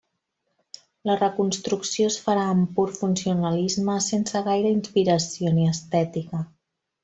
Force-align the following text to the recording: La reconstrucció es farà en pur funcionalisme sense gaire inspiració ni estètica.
La 1.09 1.17
reconstrucció 1.19 2.07
es 2.13 2.17
farà 2.23 2.47
en 2.55 2.65
pur 2.79 2.87
funcionalisme 3.01 3.99
sense 4.09 4.43
gaire 4.51 4.73
inspiració 4.81 5.57
ni 5.61 5.71
estètica. 5.77 6.47